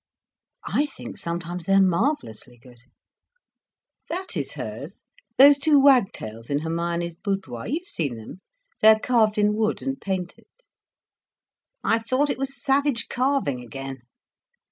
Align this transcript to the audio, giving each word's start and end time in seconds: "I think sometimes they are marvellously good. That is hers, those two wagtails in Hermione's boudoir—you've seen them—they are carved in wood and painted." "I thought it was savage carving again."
"I 0.65 0.87
think 0.87 1.15
sometimes 1.17 1.65
they 1.65 1.73
are 1.73 1.79
marvellously 1.79 2.57
good. 2.57 2.79
That 4.09 4.35
is 4.35 4.53
hers, 4.53 5.03
those 5.37 5.59
two 5.59 5.79
wagtails 5.79 6.49
in 6.49 6.61
Hermione's 6.61 7.15
boudoir—you've 7.15 7.85
seen 7.87 8.15
them—they 8.17 8.87
are 8.87 8.99
carved 8.99 9.37
in 9.37 9.53
wood 9.53 9.83
and 9.83 10.01
painted." 10.01 10.47
"I 11.83 11.99
thought 11.99 12.31
it 12.31 12.39
was 12.39 12.59
savage 12.59 13.09
carving 13.09 13.61
again." 13.63 14.01